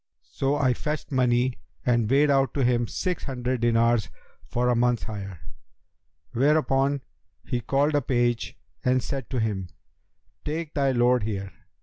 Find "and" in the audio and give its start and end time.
1.85-2.09, 8.83-9.03